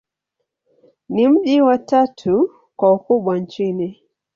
[1.09, 4.01] Ni mji wa tatu kwa ukubwa nchini.